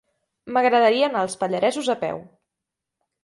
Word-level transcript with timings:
M'agradaria 0.55 1.09
anar 1.11 1.21
als 1.25 1.37
Pallaresos 1.43 1.91
a 1.97 1.99
peu. 2.05 2.25